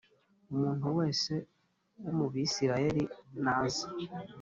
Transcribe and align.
umuntu 0.51 0.87
wese 0.97 1.33
wo 2.03 2.11
mu 2.17 2.25
Bisirayeli 2.33 3.03
naze 3.43 3.85